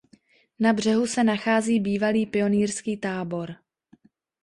[0.59, 3.55] Na břehu se nachází bývalý pionýrský tábor.